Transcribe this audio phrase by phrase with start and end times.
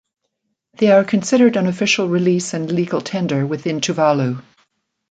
[0.79, 4.41] They are considered an official release and legal tender within Tuvalu.